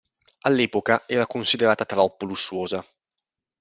[0.39, 2.83] All'epoca era considerata troppo lussuosa.